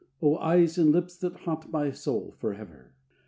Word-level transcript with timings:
O 0.19 0.35
eyes 0.39 0.79
and 0.79 0.91
lips, 0.91 1.15
that 1.17 1.41
haunt 1.41 1.71
my 1.71 1.91
soul 1.91 2.31
forever! 2.39 2.95